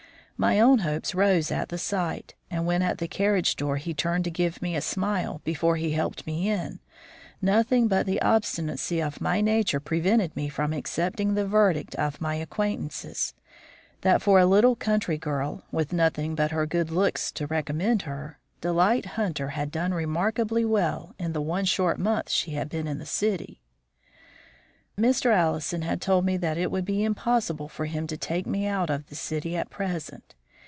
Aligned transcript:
My 0.43 0.59
own 0.59 0.79
hopes 0.79 1.13
rose 1.13 1.51
at 1.51 1.69
the 1.69 1.77
sight, 1.77 2.33
and 2.49 2.65
when 2.65 2.81
at 2.81 2.97
the 2.97 3.07
carriage 3.07 3.55
door 3.55 3.77
he 3.77 3.93
turned 3.93 4.23
to 4.23 4.31
give 4.31 4.59
me 4.59 4.75
a 4.75 4.81
smile 4.81 5.39
before 5.43 5.75
he 5.75 5.91
helped 5.91 6.25
me 6.25 6.49
in, 6.49 6.79
nothing 7.43 7.87
but 7.87 8.07
the 8.07 8.19
obstinacy 8.23 9.01
of 9.03 9.21
my 9.21 9.39
nature 9.39 9.79
prevented 9.79 10.35
me 10.35 10.49
from 10.49 10.73
accepting 10.73 11.35
the 11.35 11.45
verdict 11.45 11.93
of 11.93 12.19
my 12.19 12.33
acquaintances, 12.33 13.35
"That 14.01 14.23
for 14.23 14.39
a 14.39 14.47
little 14.47 14.75
country 14.75 15.19
girl, 15.19 15.61
with 15.71 15.93
nothing 15.93 16.33
but 16.33 16.49
her 16.49 16.65
good 16.65 16.89
looks 16.89 17.31
to 17.33 17.45
recommend 17.45 18.01
her, 18.03 18.39
Delight 18.61 19.05
Hunter 19.05 19.49
had 19.49 19.69
done 19.69 19.93
remarkably 19.93 20.65
well 20.65 21.13
in 21.19 21.33
the 21.33 21.41
one 21.41 21.65
short 21.65 21.99
month 21.99 22.31
she 22.31 22.53
had 22.53 22.67
been 22.67 22.87
in 22.87 22.97
the 22.97 23.05
city." 23.05 23.59
Mr. 24.99 25.33
Allison 25.33 25.83
had 25.83 26.01
told 26.01 26.23
me 26.25 26.35
that 26.37 26.57
it 26.57 26.69
would 26.69 26.83
be 26.83 27.03
impossible 27.05 27.69
for 27.69 27.85
him 27.85 28.05
to 28.07 28.17
take 28.17 28.45
me 28.45 28.67
out 28.67 28.89
of 28.89 29.07
the 29.07 29.15
city 29.15 29.55
at 29.55 29.69
present. 29.69 30.35